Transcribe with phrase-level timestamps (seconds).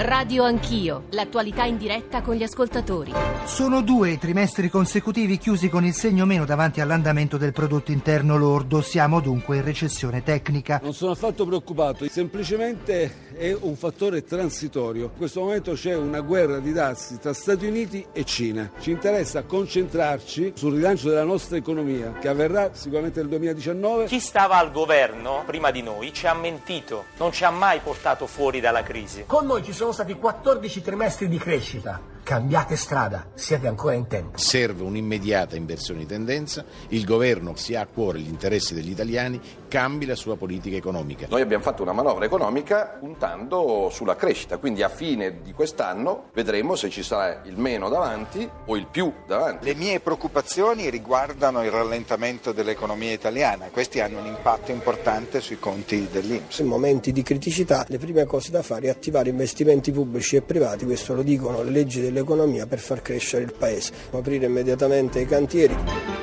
[0.00, 3.12] Radio Anch'io, l'attualità in diretta con gli ascoltatori.
[3.46, 8.36] Sono due i trimestri consecutivi chiusi con il segno meno davanti all'andamento del prodotto interno
[8.36, 8.80] lordo.
[8.80, 10.78] Siamo dunque in recessione tecnica.
[10.84, 15.04] Non sono affatto preoccupato, semplicemente è un fattore transitorio.
[15.04, 18.72] In questo momento c'è una guerra di dazi tra Stati Uniti e Cina.
[18.80, 24.06] Ci interessa concentrarci sul rilancio della nostra economia, che avverrà sicuramente nel 2019.
[24.06, 28.26] Chi stava al governo prima di noi ci ha mentito, non ci ha mai portato
[28.26, 29.22] fuori dalla crisi.
[29.24, 32.16] Con noi ci sono stati 14 trimestri di crescita.
[32.28, 34.36] Cambiate strada, siete ancora in tempo.
[34.36, 39.40] Serve un'immediata inversione di tendenza, il governo, si ha a cuore gli interessi degli italiani,
[39.66, 41.26] cambi la sua politica economica.
[41.30, 46.76] Noi abbiamo fatto una manovra economica puntando sulla crescita, quindi a fine di quest'anno vedremo
[46.76, 49.66] se ci sarà il meno davanti o il più davanti.
[49.66, 56.08] Le mie preoccupazioni riguardano il rallentamento dell'economia italiana, questi hanno un impatto importante sui conti
[56.10, 56.58] dell'Inps.
[56.58, 60.84] In momenti di criticità le prime cose da fare è attivare investimenti pubblici e privati,
[60.84, 65.26] questo lo dicono le leggi delle dell'economia per far crescere il Paese, aprire immediatamente i
[65.26, 66.17] cantieri.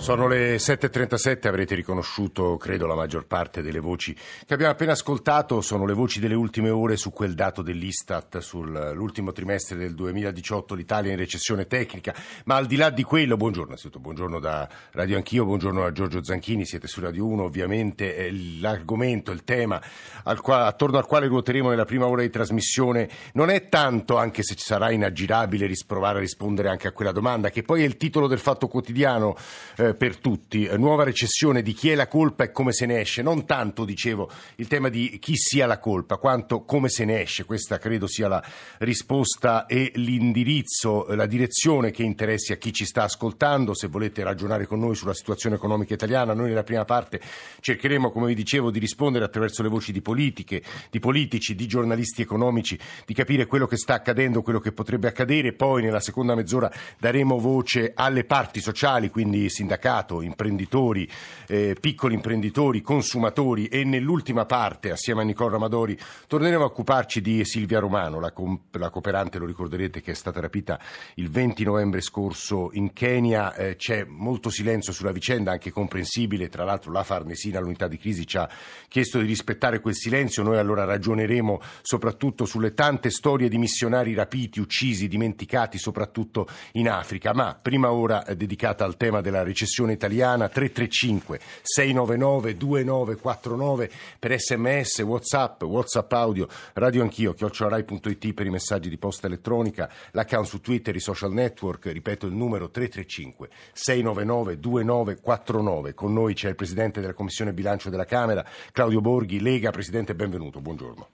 [0.00, 5.60] Sono le 7.37, avrete riconosciuto, credo, la maggior parte delle voci che abbiamo appena ascoltato,
[5.60, 11.12] sono le voci delle ultime ore su quel dato dell'Istat sull'ultimo trimestre del 2018, l'Italia
[11.12, 12.14] in recessione tecnica,
[12.46, 16.64] ma al di là di quello, buongiorno buongiorno da Radio Anch'io, buongiorno a Giorgio Zanchini,
[16.64, 19.80] siete su Radio 1, ovviamente l'argomento, il tema
[20.24, 23.08] al quale, attorno al quale ruoteremo nella prima ora di trasmissione.
[23.34, 27.50] Non è tanto, anche se ci sarà inaggirabile risprovare a rispondere anche a quella domanda,
[27.50, 29.36] che poi è il titolo del Fatto Quotidiano,
[29.76, 33.22] eh, per tutti, nuova recessione di chi è la colpa e come se ne esce,
[33.22, 37.44] non tanto dicevo il tema di chi sia la colpa, quanto come se ne esce,
[37.44, 38.42] questa credo sia la
[38.78, 44.66] risposta e l'indirizzo, la direzione che interessi a chi ci sta ascoltando, se volete ragionare
[44.66, 47.20] con noi sulla situazione economica italiana, noi nella prima parte
[47.60, 52.22] cercheremo, come vi dicevo, di rispondere attraverso le voci di politiche, di politici, di giornalisti
[52.22, 56.70] economici, di capire quello che sta accadendo, quello che potrebbe accadere, poi nella seconda mezz'ora
[56.98, 61.08] daremo voce alle parti sociali, quindi sindacali sindacato, imprenditori,
[61.48, 67.44] eh, piccoli imprenditori, consumatori e nell'ultima parte, assieme a Nicola Ramadori, torneremo a occuparci di
[67.44, 70.78] Silvia Romano, la, comp- la cooperante, lo ricorderete, che è stata rapita
[71.14, 73.54] il 20 novembre scorso in Kenya.
[73.54, 76.48] Eh, c'è molto silenzio sulla vicenda, anche comprensibile.
[76.48, 78.48] Tra l'altro la Farnesina, l'unità di crisi, ci ha
[78.86, 80.42] chiesto di rispettare quel silenzio.
[80.42, 87.32] Noi allora ragioneremo soprattutto sulle tante storie di missionari rapiti, uccisi, dimenticati, soprattutto in Africa.
[87.32, 94.38] Ma prima ora eh, dedicata al tema della recessione recessione italiana 335 699 2949 per
[94.38, 100.60] sms, whatsapp, whatsapp audio, radio anch'io, chiocciolarai.it per i messaggi di posta elettronica, l'account su
[100.60, 105.94] Twitter, i social network, ripeto il numero 335 699 2949.
[105.94, 110.60] Con noi c'è il Presidente della Commissione Bilancio della Camera, Claudio Borghi, Lega, Presidente, benvenuto,
[110.60, 111.08] buongiorno.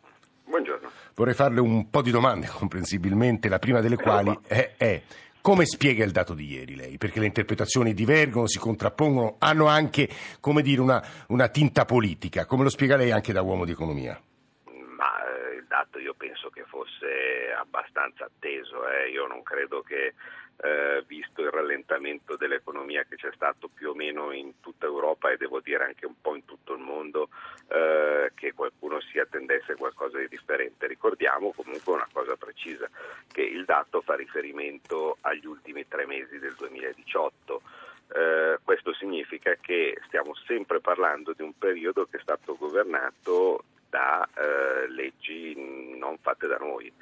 [0.45, 0.91] Buongiorno.
[1.15, 5.03] Vorrei farle un po' di domande, comprensibilmente, la prima delle quali è, è
[5.47, 6.99] come spiega il dato di ieri lei?
[6.99, 10.09] Perché le interpretazioni divergono, si contrappongono, hanno anche
[10.41, 12.47] come dire, una, una tinta politica.
[12.47, 14.21] Come lo spiega lei anche da uomo di economia?
[14.65, 18.89] Ma eh, il dato io penso che fosse abbastanza atteso.
[18.89, 19.11] Eh.
[19.11, 20.15] Io non credo che
[20.59, 25.37] eh, visto il rallentamento dell'economia che c'è stato più o meno in tutta Europa e
[25.37, 27.29] devo dire anche un po' in tutto il mondo,
[27.69, 30.87] eh, che qualcuno si attendesse qualcosa di differente.
[30.87, 32.89] Ricordiamo comunque una cosa precisa,
[33.31, 37.63] che il dato fa riferimento agli ultimi tre mesi del 2018.
[38.09, 44.29] Eh, questo significa che stiamo sempre parlando di un periodo che è stato governato da
[44.35, 45.55] eh, leggi
[45.97, 46.93] non fatte da noi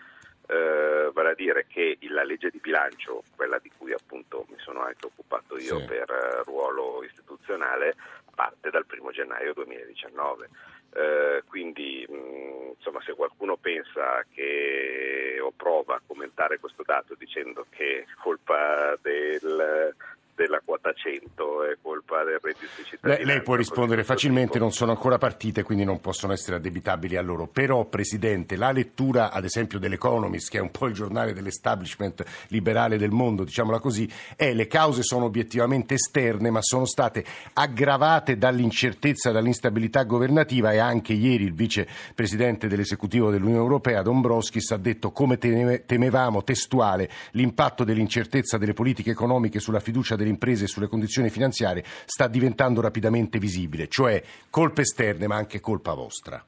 [0.47, 4.81] eh, vale a dire che la legge di bilancio, quella di cui appunto mi sono
[4.83, 5.85] anche occupato io sì.
[5.87, 7.95] per uh, ruolo istituzionale,
[8.35, 10.49] parte dal 1 gennaio 2019.
[10.97, 17.67] Eh, quindi mh, insomma se qualcuno pensa che o prova a commentare questo dato dicendo
[17.71, 19.93] che è colpa del
[20.35, 23.33] della quota 100 è colpa del reddito di cittadinanza.
[23.33, 27.47] Lei, può rispondere facilmente, non sono ancora partite, quindi non possono essere addebitabili a loro.
[27.47, 32.99] Però, Presidente, la lettura, ad esempio, dell'Economist, che è un po' il giornale dell'establishment liberale
[32.99, 39.31] del mondo, diciamola così, è le cause sono obiettivamente esterne, ma sono state aggravate dall'incertezza,
[39.31, 46.43] dall'instabilità governativa e anche ieri il vicepresidente dell'esecutivo dell'Unione Europea, Dombrovskis, ha detto come temevamo,
[46.43, 52.27] testuale, l'impatto dell'incertezza delle politiche economiche sulla fiducia delle imprese e sulle condizioni finanziarie sta
[52.27, 56.43] diventando rapidamente visibile, cioè colpe esterne ma anche colpa vostra.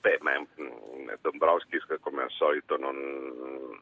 [0.00, 3.80] Beh, ma mm, Dombrovskis come al solito non,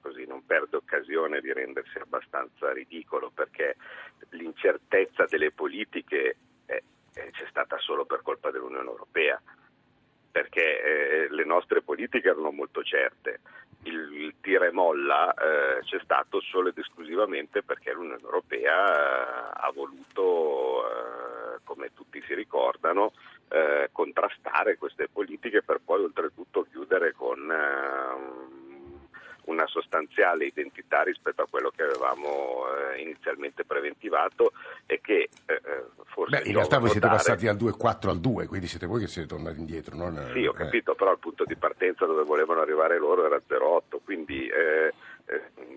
[0.00, 3.76] così, non perde occasione di rendersi abbastanza ridicolo perché
[4.30, 6.36] l'incertezza delle politiche
[6.66, 6.82] è,
[7.12, 9.40] è, c'è stata solo per colpa dell'Unione Europea.
[10.32, 13.40] Perché eh, le nostre politiche erano molto certe.
[13.84, 19.50] Il, il tira e molla eh, c'è stato solo ed esclusivamente perché l'Unione Europea eh,
[19.54, 23.12] ha voluto, eh, come tutti si ricordano,
[23.48, 28.61] eh, contrastare queste politiche per poi oltretutto chiudere con eh,
[29.44, 34.52] una sostanziale identità rispetto a quello che avevamo eh, inizialmente preventivato
[34.86, 36.38] e che eh, eh forse...
[36.38, 39.28] Beh, in realtà voi siete passati dal 2,4 al 2, quindi siete voi che siete
[39.28, 39.96] tornati indietro.
[39.96, 43.98] Non, sì, ho capito, però il punto di partenza dove volevano arrivare loro era 0,8,
[44.04, 44.46] quindi...
[44.46, 44.92] Eh,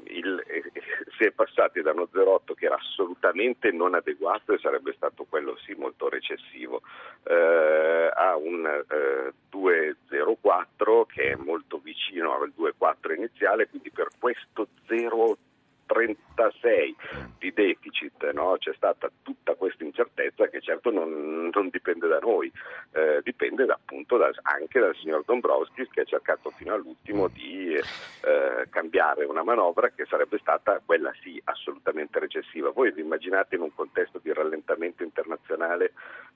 [0.06, 0.64] il, eh,
[1.18, 5.58] si è passati da uno 0,8 che era assolutamente non adeguato e sarebbe stato quello
[5.58, 6.82] sì molto recessivo
[7.24, 14.68] eh, a un eh, 2,04 che è molto vicino al 2,4 iniziale quindi per questo
[14.88, 15.45] 0,8
[15.86, 16.96] 36
[17.38, 18.56] di deficit, no?
[18.58, 22.52] c'è stata tutta questa incertezza che certo non, non dipende da noi,
[22.92, 28.68] eh, dipende appunto da, anche dal signor Dombrovskis che ha cercato fino all'ultimo di eh,
[28.70, 32.72] cambiare una manovra che sarebbe stata quella sì assolutamente recessiva.
[32.72, 35.94] Voi vi immaginate in un contesto di rallentamento internazionale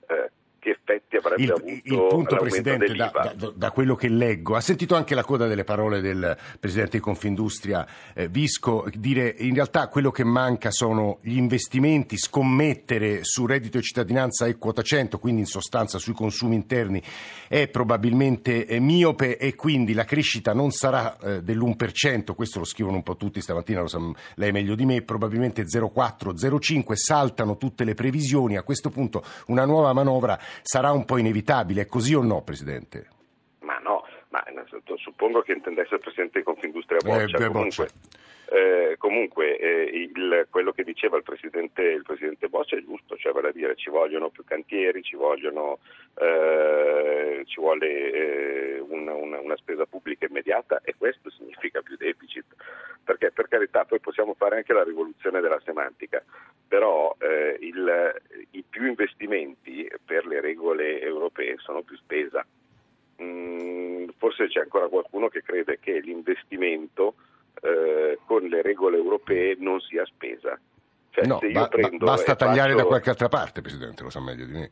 [0.08, 0.30] eh,
[0.60, 4.60] che effetti avrebbe il, avuto il punto, Presidente, da, da, da, quello che leggo, ha
[4.60, 9.88] sentito anche la coda delle parole del Presidente di Confindustria eh, Visco dire in realtà
[9.88, 15.40] quello che manca sono gli investimenti, scommettere su reddito e cittadinanza e quota 100, quindi
[15.40, 17.02] in sostanza sui consumi interni,
[17.48, 22.96] è probabilmente eh, miope e quindi la crescita non sarà eh, dell'1%, questo lo scrivono
[22.96, 23.98] un po' tutti stamattina, lo sa
[24.34, 29.64] lei meglio di me, probabilmente 0,4, 0,5, saltano tutte le previsioni, a questo punto una
[29.64, 33.08] nuova manovra sarà un po' inevitabile, è così o no, Presidente?
[33.60, 34.42] Ma no, ma
[35.00, 37.38] suppongo che intendesse il Presidente di Confindustria Boccia.
[37.38, 37.88] Eh, comunque,
[38.50, 43.32] eh, comunque eh, il, quello che diceva il Presidente, il Presidente Boccia è giusto, cioè
[43.32, 45.78] vale a dire ci vogliono più cantieri, ci, vogliono,
[46.18, 52.46] eh, ci vuole eh, una, una, una spesa pubblica immediata e questo significa più deficit,
[53.04, 56.22] perché per carità poi possiamo fare anche la rivoluzione della semantica,
[56.66, 58.20] però eh, il,
[58.50, 62.44] i più investimenti per le regole europee sono più spesa.
[63.22, 67.14] Mm, forse c'è ancora qualcuno che crede che l'investimento
[67.62, 70.58] eh, con le regole europee non sia spesa.
[71.10, 71.26] Cioè,
[71.80, 72.82] ba- basta tagliare faccio...
[72.82, 74.70] da qualche altra parte, Presidente, lo sa meglio di me.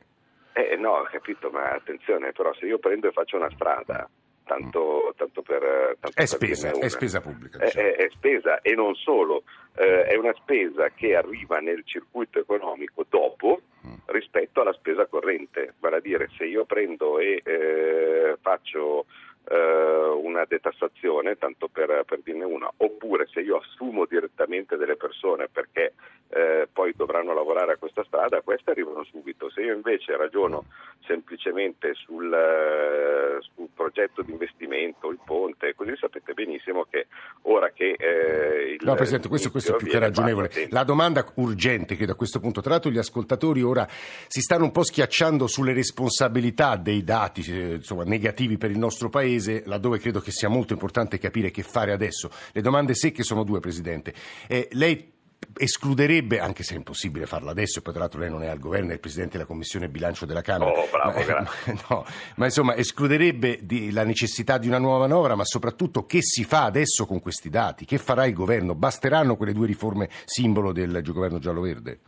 [0.52, 4.08] Eh, no, capito, ma attenzione, però se io prendo e faccio una strada
[4.48, 5.96] tanto, tanto per...
[6.00, 7.58] Tanto è, spesa, è spesa pubblica.
[7.58, 7.86] Diciamo.
[7.86, 9.44] È, è, è, spesa e non solo,
[9.76, 13.94] eh, è una spesa che arriva nel circuito economico dopo mm.
[14.06, 20.44] rispetto alla spesa corrente, vale a dire se io prendo e eh, faccio eh, una
[20.46, 25.94] detassazione, tanto per, per, dirne una, oppure se io assumo direttamente delle persone perché
[26.30, 29.50] eh, poi dovranno lavorare a questa strada, queste arrivano subito.
[29.50, 30.66] Se io invece ragiono
[31.06, 37.06] semplicemente sul, eh, sul progetto di investimento, il ponte, così sapete benissimo che
[37.42, 38.78] ora che eh, il...
[38.82, 40.50] No Presidente, questo, questo, è più che ragionevole.
[40.68, 44.72] La domanda urgente che da questo punto, tra l'altro gli ascoltatori ora si stanno un
[44.72, 49.98] po' schiacciando sulle responsabilità dei dati eh, insomma, negativi per il nostro Paese, Paese, laddove
[49.98, 52.30] credo che sia molto importante capire che fare adesso.
[52.52, 54.12] Le domande secche sono due, Presidente.
[54.48, 55.12] Eh, lei
[55.56, 58.90] escluderebbe, anche se è impossibile farlo adesso, poi tra l'altro lei non è al governo,
[58.90, 61.48] è il Presidente della Commissione Bilancio della Camera, oh, bravo, ma,
[61.88, 62.04] no,
[62.36, 66.64] ma, insomma escluderebbe di, la necessità di una nuova manovra, ma soprattutto che si fa
[66.64, 71.38] adesso con questi dati, che farà il governo, basteranno quelle due riforme simbolo del governo
[71.38, 71.98] giallo-verde?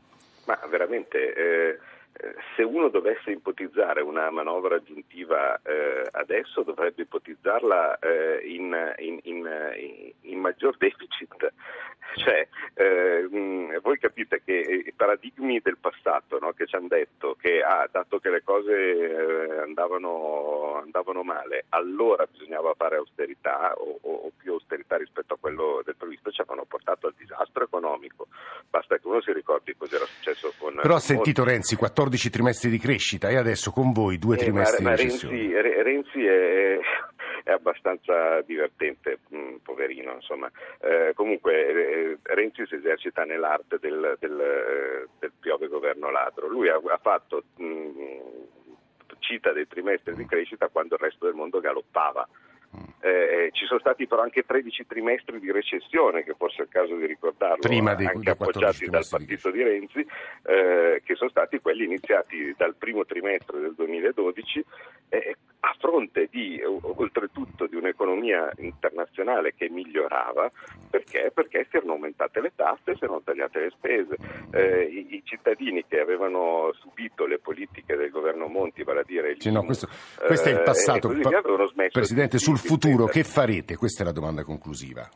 [0.46, 1.34] Ma veramente...
[1.34, 1.78] Eh
[2.56, 10.12] se uno dovesse ipotizzare una manovra aggiuntiva eh, adesso dovrebbe ipotizzarla eh, in, in, in,
[10.22, 11.52] in, maggior deficit.
[12.16, 14.52] Cioè, eh, mh, voi capite che
[14.86, 18.72] i paradigmi del passato no, che ci hanno detto che ah, dato che le cose
[18.72, 25.82] eh, andavano, andavano, male, allora bisognava fare austerità o, o, più austerità rispetto a quello
[25.84, 28.26] del previsto, ci avevano portato al disastro economico.
[28.68, 30.78] Basta che uno si ricordi cosa era successo con...
[30.82, 34.84] Però ha sentito Renzi, 14 trimestri di crescita e adesso con voi due eh, trimestri
[34.84, 35.62] ma, di recessione.
[35.62, 36.78] Renzi, Renzi è,
[37.44, 40.50] è, abbastanza divertente, mh, mm, poverino, insomma.
[40.80, 46.48] Eh, comunque eh, Renzi si esercita nell'arte del, del, del piove governo ladro.
[46.48, 47.44] Lui ha, ha fatto...
[47.56, 48.18] Mh, mm,
[49.20, 52.28] cita dei trimestri di crescita quando il resto del mondo galoppava.
[53.00, 56.94] Eh, ci sono stati però anche 13 trimestri di recessione, che forse è il caso
[56.96, 60.06] di ricordarlo, Prima dei, anche appoggiati dal partito di Renzi,
[60.44, 64.64] eh, che sono stati quelli iniziati dal primo trimestre del 2012,
[65.08, 70.50] eh, a fronte di, oltretutto di un'economia internazionale che migliorava
[70.90, 71.30] perché?
[71.32, 74.16] Perché si erano aumentate le tasse, si erano tagliate le spese.
[74.52, 79.30] Eh, i, i, cittadini che avevano subito le politiche del governo Monti, vale a dire
[79.30, 79.88] il sì, no, questo,
[80.26, 81.12] questo è il passato.
[81.12, 83.76] Eh, Presidente, sul futuro che farete?
[83.76, 85.08] Questa è la domanda conclusiva.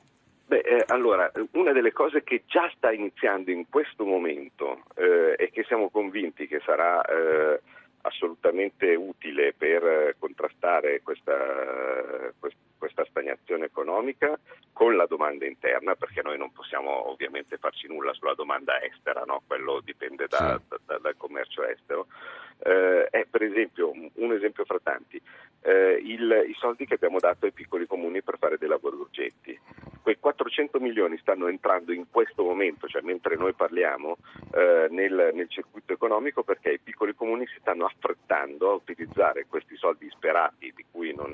[0.46, 5.50] Beh, eh, allora, una delle cose che già sta iniziando in questo momento eh, e
[5.50, 7.60] che siamo convinti che sarà eh,
[8.06, 12.32] assolutamente utile per eh, contrastare questa,
[12.78, 14.38] questa, stagnazione economica
[14.72, 19.42] con la domanda interna, perché noi non possiamo ovviamente farci nulla sulla domanda estera, no?
[19.46, 20.76] quello dipende da, sì.
[20.84, 22.06] da, dal commercio estero.
[22.58, 25.20] Eh, è per esempio, un esempio fra tanti,
[25.62, 29.43] eh, il, i soldi che abbiamo dato ai piccoli comuni per fare dei lavori urgenti.
[30.54, 34.18] Quei 400 milioni stanno entrando in questo momento, cioè mentre noi parliamo,
[34.52, 39.76] eh, nel, nel, circuito economico perché i piccoli comuni si stanno affrettando a utilizzare questi
[39.76, 41.32] soldi sperati di cui non,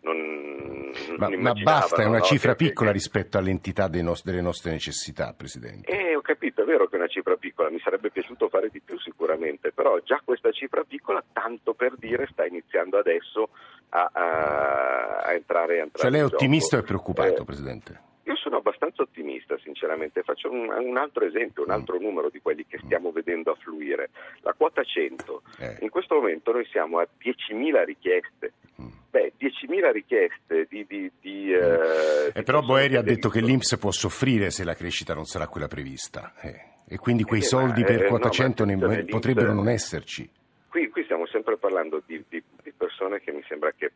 [0.00, 2.24] non, ma, ma, basta, è una no?
[2.24, 5.90] cifra piccola rispetto all'entità nos- delle nostre necessità, Presidente.
[5.90, 8.80] Eh, ho capito, è vero che è una cifra piccola, mi sarebbe piaciuto fare di
[8.80, 13.48] più sicuramente, però già questa cifra piccola, tanto per dire, sta iniziando adesso
[13.88, 18.03] a, a, a entrare, a entrare Cioè lei è ottimista o è preoccupato, eh, Presidente?
[18.26, 20.22] Io sono abbastanza ottimista, sinceramente.
[20.22, 24.10] Faccio un, un, altro esempio, un altro numero di quelli che stiamo vedendo affluire.
[24.40, 25.42] La quota 100.
[25.58, 25.76] Eh.
[25.80, 28.52] In questo momento noi siamo a 10.000 richieste.
[28.80, 28.88] Mm.
[29.10, 30.86] Beh, 10.000 richieste di...
[30.86, 35.14] di, di, eh, eh, però Boeri ha detto che l'Inps può soffrire se la crescita
[35.14, 36.32] non sarà quella prevista.
[36.40, 36.72] Eh.
[36.88, 40.28] E quindi quei eh, soldi ma, per quota no, 100 ne, potrebbero non esserci.
[40.68, 42.42] Qui, qui, stiamo sempre parlando di, di
[42.76, 43.92] persone che mi sembra che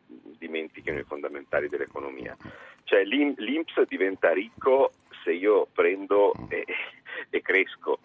[0.49, 2.35] dimentichino i fondamentali dell'economia.
[2.83, 4.91] Cioè l'Inps diventa ricco
[5.23, 6.65] se io prendo e,
[7.29, 7.99] e cresco.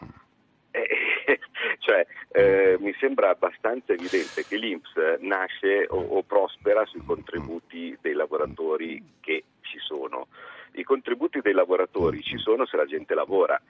[0.70, 0.86] E,
[1.78, 8.12] cioè, eh, mi sembra abbastanza evidente che l'Inps nasce o, o prospera sui contributi dei
[8.12, 10.28] lavoratori che ci sono.
[10.72, 13.60] I contributi dei lavoratori ci sono se la gente lavora,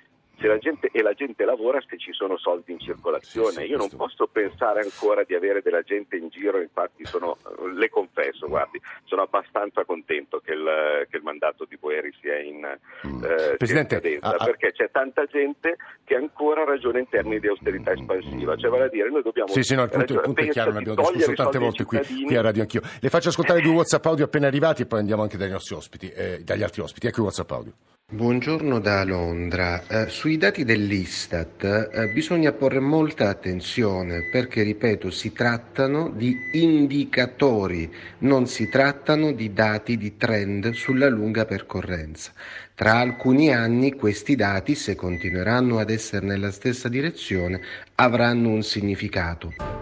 [0.41, 3.53] la gente, e la gente lavora se ci sono soldi in circolazione.
[3.53, 7.38] Sì, sì, Io non posso pensare ancora di avere della gente in giro, infatti sono,
[7.75, 12.61] le confesso, guardi, sono abbastanza contento che il, che il mandato di Boeri sia in,
[13.07, 13.25] mm.
[13.25, 18.57] eh, Presidente, scadenza, perché c'è tanta gente che ancora ragiona in termini di austerità espansiva,
[18.57, 19.49] cioè vale a dire noi dobbiamo...
[19.53, 21.99] Sì, sì, no, il punto, il punto è chiaro, ne abbiamo discusso tante volte qui,
[22.25, 22.83] qui, a Radio Anch'io.
[23.00, 26.11] Le faccio ascoltare due WhatsApp audio appena arrivati e poi andiamo anche dagli nostri ospiti,
[26.11, 27.07] eh, dagli altri ospiti.
[27.07, 27.73] Ecco i WhatsApp audio.
[28.14, 29.88] Buongiorno da Londra.
[29.88, 37.92] Eh, sui dati dell'Istat eh, bisogna porre molta attenzione perché, ripeto, si trattano di indicatori,
[38.18, 42.30] non si trattano di dati di trend sulla lunga percorrenza.
[42.73, 47.61] Tra alcuni anni questi dati, se continueranno ad essere nella stessa direzione,
[47.97, 49.74] avranno un significato.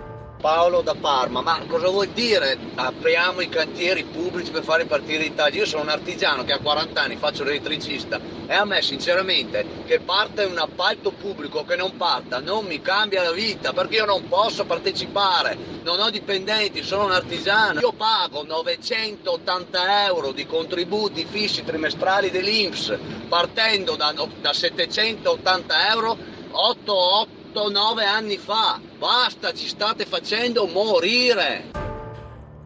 [0.42, 5.60] Paolo da Parma, ma cosa vuol dire apriamo i cantieri pubblici per fare partire l'Italia?
[5.60, 10.00] Io sono un artigiano che ha 40 anni, faccio l'elettricista e a me sinceramente che
[10.00, 14.24] parta un appalto pubblico che non parta non mi cambia la vita perché io non
[14.26, 17.78] posso partecipare, non ho dipendenti, sono un artigiano.
[17.78, 26.18] Io pago 980 euro di contributi fissi trimestrali dell'Inps partendo da, da 780 euro
[26.48, 28.80] 8, 8 8-9 anni fa.
[28.98, 31.70] Basta, ci state facendo morire.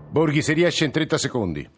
[0.09, 1.69] Borghi, se riesce in 30 secondi.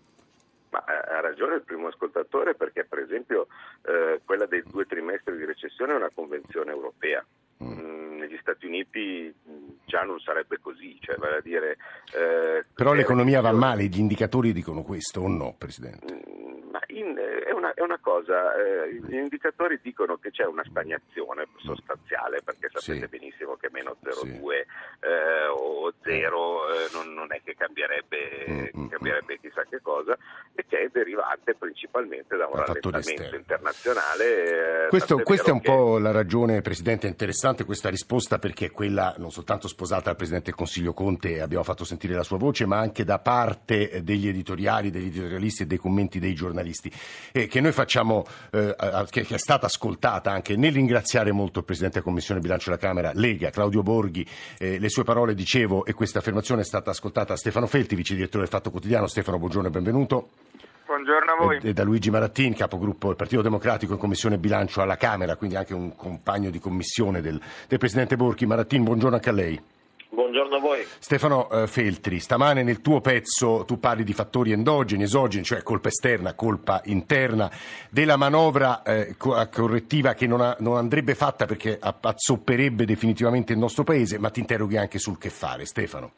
[0.71, 3.47] Ma eh, ha ragione il primo ascoltatore perché per esempio
[3.87, 7.25] eh, quella dei due trimestri di recessione è una convenzione europea.
[7.65, 7.73] Mm.
[7.73, 11.79] mm negli Stati Uniti mm, già non sarebbe così, cioè vale a dire...
[12.13, 16.38] Eh, Però l'economia va male, gli indicatori dicono questo o no, Presidente?
[17.79, 23.09] Mm, è, una, cosa, eh, gli indicatori dicono che c'è una stagnazione sostanziale perché sapete
[23.11, 23.19] sì.
[23.19, 24.37] benissimo che meno 0,2 sì.
[25.07, 30.17] eh, o 0 eh, non, non, è che cambierebbe, mm, cambierebbe chissà che cosa
[30.55, 34.85] e che è derivante principalmente da un rallentamento internazionale.
[34.85, 35.71] Eh, Questo, questa è un che...
[35.71, 40.47] po' la ragione, Presidente, interessante questa risposta perché è quella non soltanto sposata dal Presidente
[40.47, 44.91] del Consiglio Conte, abbiamo fatto sentire la sua voce, ma anche da parte degli editoriali,
[44.91, 46.93] degli editorialisti e dei commenti dei giornalisti,
[47.33, 48.75] eh, che noi facciamo, eh,
[49.11, 52.81] che, che, è stata ascoltata anche nel ringraziare molto il Presidente della Commissione Bilancio della
[52.81, 54.27] Camera, Lega, Claudio Borghi,
[54.59, 58.15] eh, le sue parole dicevo e questa affermazione è stata ascoltata da Stefano Felti, vice
[58.15, 59.07] direttore del Fatto Quotidiano.
[59.07, 60.29] Stefano, buongiorno e benvenuto.
[60.87, 61.59] Buongiorno a voi.
[61.63, 65.75] E, da Luigi Marattin, capogruppo del Partito Democratico in Commissione Bilancio alla Camera, quindi anche
[65.75, 68.47] un compagno di commissione del, del Presidente Borchi.
[68.47, 69.61] Marattin, buongiorno anche a lei.
[70.11, 70.83] Buongiorno a voi.
[70.85, 75.89] Stefano eh, Feltri, stamane nel tuo pezzo tu parli di fattori endogeni, esogeni, cioè colpa
[75.89, 77.51] esterna, colpa interna,
[77.91, 83.85] della manovra eh, correttiva che non, ha, non, andrebbe fatta perché azzopperebbe definitivamente il nostro
[83.85, 85.67] Paese, ma ti interroghi anche sul che fare.
[85.67, 86.13] Stefano.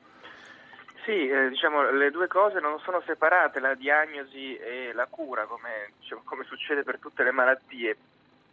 [1.04, 5.92] Sì, eh, diciamo le due cose non sono separate, la diagnosi e la cura, come,
[5.98, 7.96] diciamo, come succede per tutte le malattie,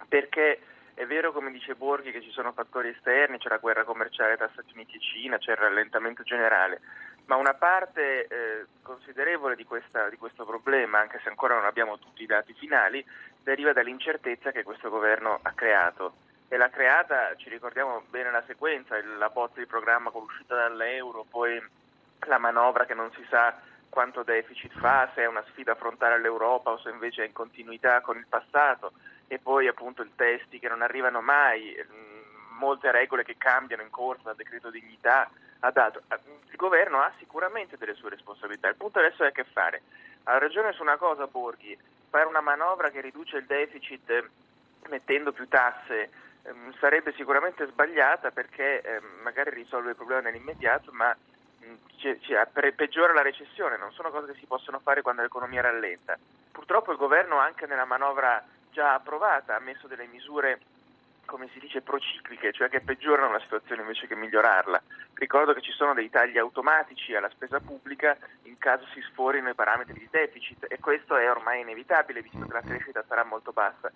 [0.07, 0.59] perché
[0.97, 4.49] è vero, come dice Borghi, che ci sono fattori esterni, c'è la guerra commerciale tra
[4.51, 6.81] Stati Uniti e Cina, c'è il rallentamento generale,
[7.25, 11.99] ma una parte eh, considerevole di, questa, di, questo problema, anche se ancora non abbiamo
[11.99, 13.05] tutti i dati finali,
[13.43, 16.15] deriva dall'incertezza che questo governo ha creato.
[16.47, 21.27] E l'ha creata, ci ricordiamo bene la sequenza, la bozza di programma con l'uscita dall'euro,
[21.29, 21.61] poi
[22.25, 23.55] la manovra che non si sa
[23.87, 28.01] quanto deficit fa, se è una sfida affrontare all'Europa o se invece è in continuità
[28.01, 28.93] con il passato,
[29.27, 33.89] e poi appunto i testi che non arrivano mai, mm, molte regole che cambiano in
[33.89, 35.29] corsa, il decreto dignità,
[35.59, 36.01] ha dato.
[36.49, 39.81] Il governo ha sicuramente delle sue responsabilità, il punto adesso è che fare.
[40.23, 41.77] Ha ragione su una cosa Borghi,
[42.09, 44.29] fare una manovra che riduce il deficit eh,
[44.89, 46.09] mettendo più tasse
[46.43, 51.15] ehm, sarebbe sicuramente sbagliata perché eh, magari risolve il problema nell'immediato, ma
[51.97, 52.17] ci,
[52.75, 56.17] peggiora la recessione, non sono cose che si possono fare quando l'economia rallenta.
[56.51, 58.43] Purtroppo il governo anche nella manovra
[58.77, 60.59] già approvata ha messo delle misure
[61.25, 64.81] come si dice, procicliche, cioè che peggiorano la situazione invece che migliorarla.
[65.15, 69.55] Ricordo che ci sono dei tagli automatici alla spesa pubblica in caso si sforino i
[69.55, 73.91] parametri di deficit e questo è ormai inevitabile visto che la crescita sarà molto bassa.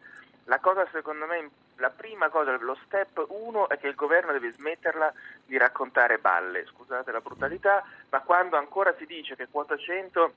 [0.45, 4.51] La cosa secondo me, la prima cosa, lo step 1 è che il governo deve
[4.51, 5.13] smetterla
[5.45, 10.33] di raccontare balle, scusate la brutalità, ma quando ancora si dice che quota 100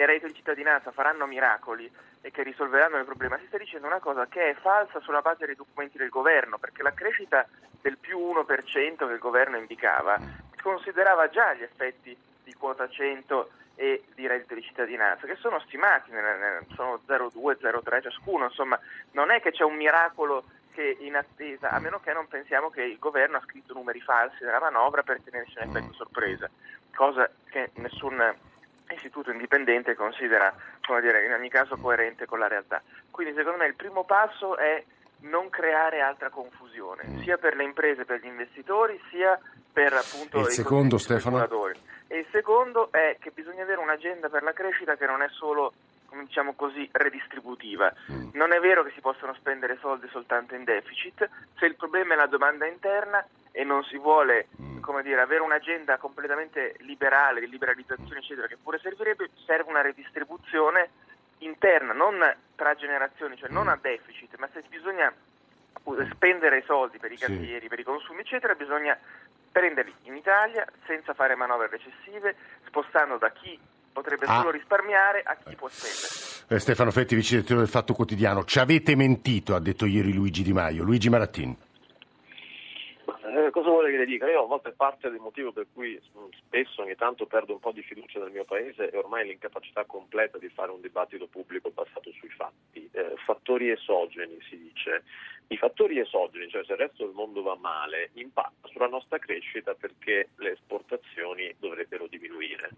[0.00, 1.90] e reddito di cittadinanza faranno miracoli
[2.22, 5.44] e che risolveranno il problema, si sta dicendo una cosa che è falsa sulla base
[5.44, 7.46] dei documenti del governo, perché la crescita
[7.82, 10.18] del più 1% che il governo indicava
[10.62, 16.10] considerava già gli effetti di quota 100 e di reddito di cittadinanza, che sono stimati,
[16.74, 18.78] sono 0,2, 0,3 ciascuno, insomma
[19.12, 22.82] non è che c'è un miracolo che in attesa, a meno che non pensiamo che
[22.82, 26.48] il governo ha scritto numeri falsi nella manovra per tenersi un effetto sorpresa,
[26.94, 28.48] cosa che nessun
[28.94, 30.54] istituto indipendente considera
[31.00, 32.82] dire, in ogni caso coerente con la realtà.
[33.10, 34.82] Quindi secondo me il primo passo è
[35.20, 37.22] non creare altra confusione, mm.
[37.22, 39.38] sia per le imprese, per gli investitori, sia
[39.72, 41.46] per appunto il i secondo, Stefano?
[42.06, 45.72] E il secondo è che bisogna avere un'agenda per la crescita che non è solo
[46.24, 47.92] diciamo così, redistributiva.
[48.10, 48.30] Mm.
[48.32, 52.16] Non è vero che si possono spendere soldi soltanto in deficit, se il problema è
[52.16, 55.00] la domanda interna e non si vuole mm.
[55.02, 60.90] dire, avere un'agenda completamente liberale, di liberalizzazione eccetera, che pure servirebbe, serve una redistribuzione
[61.38, 62.18] interna, non
[62.54, 65.12] tra generazioni, cioè non a deficit, ma se bisogna
[66.12, 67.68] spendere i soldi per i cantieri, sì.
[67.68, 68.96] per i consumi eccetera, bisogna
[69.50, 72.36] prenderli in Italia senza fare manovre recessive,
[72.66, 73.58] spostando da chi
[73.92, 74.38] potrebbe ah.
[74.38, 76.38] solo risparmiare a chi può spendere.
[76.48, 80.42] Eh, Stefano Fetti, vice direttore del Fatto Quotidiano, ci avete mentito, ha detto ieri Luigi
[80.42, 80.84] Di Maio.
[80.84, 81.56] Luigi Marattin.
[83.50, 84.28] Cosa vuole che le dica?
[84.28, 86.00] Io a volte parte del motivo per cui
[86.36, 90.38] spesso ogni tanto perdo un po' di fiducia nel mio paese è ormai l'incapacità completa
[90.38, 92.88] di fare un dibattito pubblico basato sui fatti.
[92.92, 95.04] Eh, fattori esogeni si dice.
[95.48, 99.74] I fattori esogeni, cioè se il resto del mondo va male, impattano sulla nostra crescita
[99.74, 102.70] perché le esportazioni dovrebbero diminuire.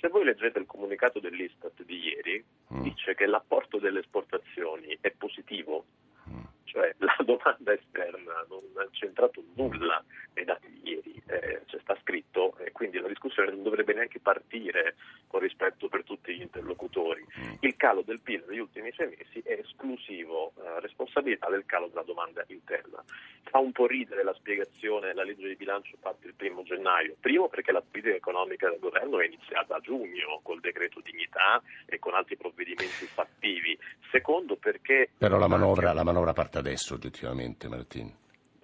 [0.00, 2.82] Se voi leggete il comunicato dell'Istat di ieri, mm.
[2.82, 5.84] dice che l'apporto delle esportazioni è positivo,
[6.28, 6.44] mm.
[6.70, 10.02] Cioè la domanda esterna non ha centrato nulla
[10.34, 14.20] nei dati di ieri, eh, cioè sta scritto e quindi la discussione non dovrebbe neanche
[14.20, 14.94] partire
[15.26, 17.24] con rispetto per tutti gli interlocutori.
[17.38, 17.54] Mm.
[17.60, 22.04] Il calo del PIL negli ultimi sei mesi è esclusivo eh, responsabilità del calo della
[22.04, 23.02] domanda interna.
[23.42, 27.48] Fa un po' ridere la spiegazione, la legge di bilancio fatta il primo gennaio, primo
[27.48, 32.14] perché la politica economica del governo è iniziata a giugno col decreto dignità e con
[32.14, 33.76] altri provvedimenti fattivi,
[34.10, 35.10] secondo perché...
[35.18, 38.20] Però la manovra, la manovra parte adesso oggettivamente Martini.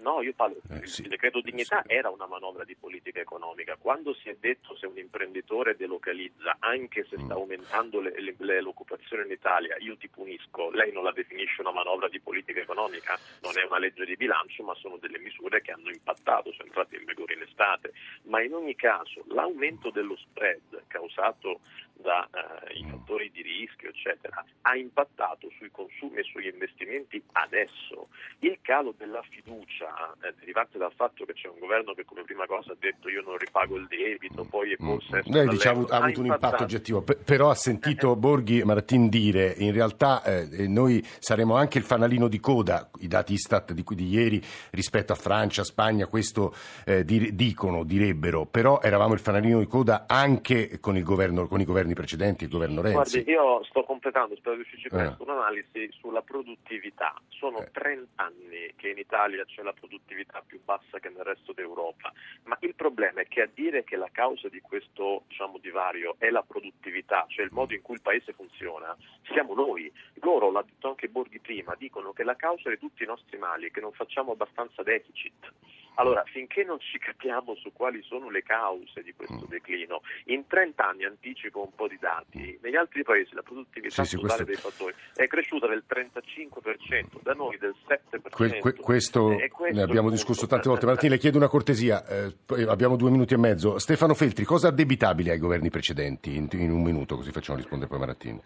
[0.06, 1.02] No, io parlo, eh, sì.
[1.02, 1.92] il decreto dignità sì.
[1.92, 3.74] era una manovra di politica economica.
[3.76, 7.38] Quando si è detto se un imprenditore delocalizza, anche se sta mm.
[7.38, 11.72] aumentando le, le, le, l'occupazione in Italia, io ti punisco, lei non la definisce una
[11.72, 15.72] manovra di politica economica, non è una legge di bilancio, ma sono delle misure che
[15.72, 17.92] hanno impattato, sono entrate in vigore in estate.
[18.26, 21.62] Ma in ogni caso l'aumento dello spread causato
[22.00, 22.90] dai eh, mm.
[22.90, 28.08] fattori di rischio, eccetera, ha impattato sui consumi e sugli investimenti adesso.
[28.40, 32.46] Il calo della fiducia eh, derivante dal fatto che c'è un governo che come prima
[32.46, 35.28] cosa ha detto io non ripago il debito, poi è possesso.
[35.28, 35.32] Mm.
[35.32, 38.62] Lei dice ha avuto, ha avuto un impatto oggettivo, P- però ha sentito eh, Borghi
[38.64, 43.72] Martin dire in realtà eh, noi saremo anche il fanalino di coda, i dati Istat
[43.72, 46.54] di, di ieri rispetto a Francia, Spagna, questo
[46.84, 51.60] eh, di, dicono, direbbero, però eravamo il fanalino di coda anche con, il governo, con
[51.60, 53.22] i governi precedenti, il governo Renzi.
[53.22, 55.30] Guardi, io sto completando, spero di uscirci presto, Eh.
[55.30, 57.14] un'analisi sulla produttività.
[57.28, 62.12] Sono 30 anni che in Italia c'è la produttività più bassa che nel resto d'Europa,
[62.44, 66.30] ma il problema è che a dire che la causa di questo diciamo, divario è
[66.30, 68.96] la produttività, cioè il modo in cui il paese funziona,
[69.32, 69.92] siamo noi.
[70.22, 73.68] Loro, l'ha detto anche Borghi prima, dicono che la causa di tutti i nostri mali
[73.68, 75.52] è che non facciamo abbastanza deficit.
[75.98, 80.86] Allora, finché non ci capiamo su quali sono le cause di questo declino, in 30
[80.88, 84.68] anni anticipo un po' di dati, negli altri paesi la produttività Sì, sì, totale questo-
[84.68, 88.36] dei fattori è cresciuta del 35%, da noi del 7%.
[88.36, 90.86] Que- que- questo questo ne abbiamo discusso tante volte.
[90.86, 92.34] Martino, le chiedo una cortesia, eh,
[92.68, 93.78] abbiamo due minuti e mezzo.
[93.78, 96.36] Stefano Feltri, cosa addebitabile ai governi precedenti?
[96.36, 98.40] In, in un minuto, così facciamo rispondere poi Marattini.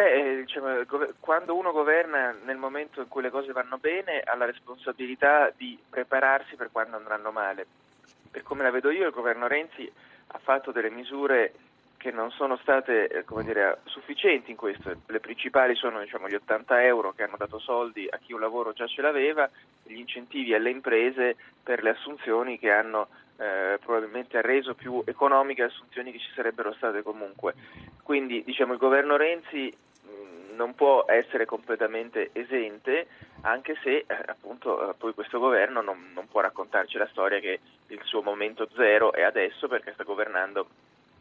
[0.00, 0.82] Beh, eh, diciamo,
[1.20, 5.78] quando uno governa nel momento in cui le cose vanno bene ha la responsabilità di
[5.90, 7.66] prepararsi per quando andranno male.
[8.30, 9.92] Per come la vedo io, il governo Renzi
[10.28, 11.52] ha fatto delle misure
[11.98, 14.90] che non sono state eh, dire, sufficienti in questo.
[15.04, 18.72] Le principali sono diciamo, gli 80 euro che hanno dato soldi a chi un lavoro
[18.72, 19.50] già ce l'aveva,
[19.82, 26.10] gli incentivi alle imprese per le assunzioni che hanno eh, probabilmente reso più economiche assunzioni
[26.10, 27.52] che ci sarebbero state comunque.
[28.02, 29.88] Quindi diciamo, il governo Renzi
[30.60, 33.06] non può essere completamente esente,
[33.40, 37.60] anche se eh, appunto eh, poi questo governo non, non può raccontarci la storia che
[37.86, 40.68] il suo momento zero è adesso perché sta governando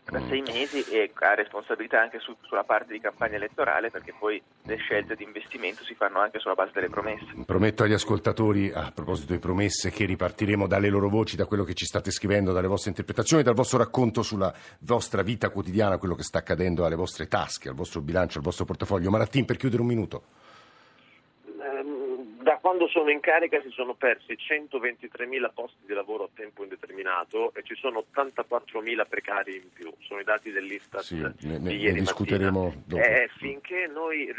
[0.09, 4.41] da sei mesi e ha responsabilità anche su- sulla parte di campagna elettorale perché poi
[4.63, 7.25] le scelte di investimento si fanno anche sulla base delle promesse.
[7.45, 11.73] Prometto agli ascoltatori, a proposito di promesse, che ripartiremo dalle loro voci, da quello che
[11.73, 16.23] ci state scrivendo, dalle vostre interpretazioni, dal vostro racconto sulla vostra vita quotidiana, quello che
[16.23, 19.09] sta accadendo alle vostre tasche, al vostro bilancio, al vostro portafoglio.
[19.09, 20.23] Marattin, per chiudere un minuto.
[22.61, 27.63] Quando sono in carica si sono persi 123.000 posti di lavoro a tempo indeterminato e
[27.63, 29.91] ci sono 84.000 precari in più.
[29.99, 33.01] Sono i dati dell'Istat Sì, ne, di ne- ieri ne discuteremo dopo.
[33.01, 34.33] Eh, finché noi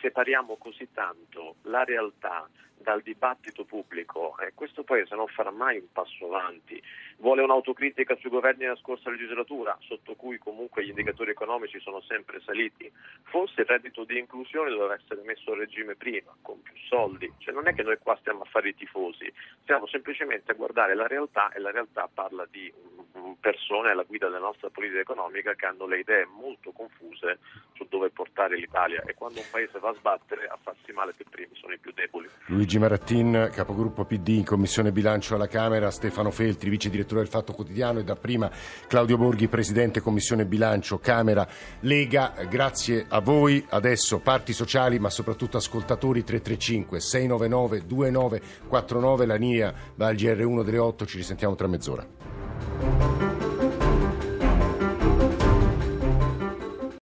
[0.00, 2.48] separiamo così tanto la realtà
[2.86, 6.80] dal dibattito pubblico, eh, questo Paese non farà mai un passo avanti.
[7.16, 12.40] Vuole un'autocritica sui governi della scorsa legislatura, sotto cui comunque gli indicatori economici sono sempre
[12.42, 12.88] saliti.
[13.24, 17.28] Forse il reddito di inclusione doveva essere messo a regime prima, con più soldi.
[17.38, 20.94] Cioè, non è che noi qua stiamo a fare i tifosi, stiamo semplicemente a guardare
[20.94, 22.95] la realtà e la realtà parla di mm,
[23.40, 27.38] persone alla guida della nostra politica economica che hanno le idee molto confuse
[27.74, 31.26] su dove portare l'Italia e quando un paese va a sbattere a farsi male per
[31.28, 32.28] primi sono i più deboli.
[32.46, 37.52] Luigi Marattin, capogruppo PD in Commissione Bilancio alla Camera, Stefano Feltri, vice direttore del Fatto
[37.52, 38.50] Quotidiano e dapprima
[38.88, 41.46] Claudio Borghi, presidente Commissione Bilancio Camera
[41.80, 42.34] Lega.
[42.48, 43.64] Grazie a voi.
[43.68, 51.06] Adesso parti sociali ma soprattutto ascoltatori 335 699 2949 la linea al GR1 delle 8,
[51.06, 52.35] ci risentiamo tra mezz'ora.
[52.58, 53.15] Thank you.